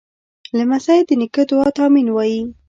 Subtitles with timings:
[0.57, 2.41] لمسی د نیکه دعا ته “امین” وایي.